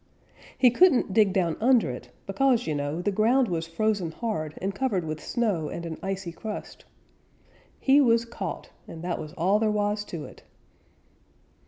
He 0.57 0.71
couldn't 0.71 1.13
dig 1.13 1.31
down 1.31 1.57
under 1.61 1.91
it, 1.91 2.09
because, 2.25 2.65
you 2.65 2.73
know, 2.73 3.03
the 3.03 3.11
ground 3.11 3.47
was 3.47 3.67
frozen 3.67 4.09
hard 4.11 4.57
and 4.59 4.73
covered 4.73 5.03
with 5.05 5.23
snow 5.23 5.69
and 5.69 5.85
an 5.85 5.99
icy 6.01 6.31
crust. 6.31 6.85
He 7.79 8.01
was 8.01 8.25
caught, 8.25 8.71
and 8.87 9.03
that 9.03 9.19
was 9.19 9.33
all 9.33 9.59
there 9.59 9.69
was 9.69 10.03
to 10.05 10.25
it. 10.25 10.41